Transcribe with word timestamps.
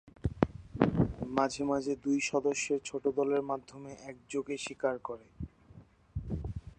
মাঝে 1.37 1.63
মাঝে 1.63 1.93
দুই 2.03 2.17
সদস্যের 2.21 2.79
ছোট 2.85 3.03
দলের 3.17 3.41
মাধ্যমে 3.41 3.91
একযোগে 4.11 4.55
শিকার 4.57 4.95
করে। 4.99 5.27